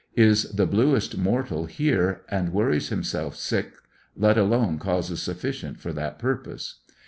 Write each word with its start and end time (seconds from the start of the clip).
Is 0.17 0.49
the 0.53 0.65
bluest 0.65 1.15
mortal 1.15 1.67
here, 1.67 2.23
and 2.27 2.51
worries 2.51 2.89
himself 2.89 3.35
sick, 3.35 3.73
let 4.17 4.35
alone 4.35 4.79
causes 4.79 5.21
sufficient 5.21 5.79
for 5.79 5.93
that 5.93 6.17
purpose. 6.17 6.79